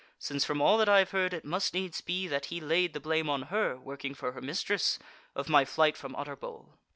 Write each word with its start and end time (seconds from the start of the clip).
since 0.17 0.43
from 0.43 0.59
all 0.63 0.79
that 0.79 0.89
I 0.89 0.97
have 0.97 1.11
heard, 1.11 1.31
it 1.31 1.45
must 1.45 1.75
needs 1.75 2.01
be 2.01 2.27
that 2.27 2.45
he 2.45 2.59
laid 2.59 2.93
the 2.93 2.99
blame 2.99 3.29
on 3.29 3.43
her 3.53 3.77
(working 3.77 4.15
for 4.15 4.31
her 4.31 4.41
mistress) 4.41 4.97
of 5.35 5.47
my 5.47 5.63
flight 5.63 5.95
from 5.95 6.15
Utterbol." 6.15 6.79